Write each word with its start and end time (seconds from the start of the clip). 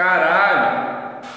Caraca! 0.00 0.39